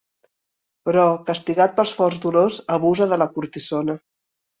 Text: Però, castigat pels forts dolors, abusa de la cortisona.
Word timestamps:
Però, 0.89 1.03
castigat 1.27 1.75
pels 1.79 1.91
forts 1.97 2.21
dolors, 2.23 2.57
abusa 2.79 3.09
de 3.13 3.21
la 3.23 3.29
cortisona. 3.37 3.97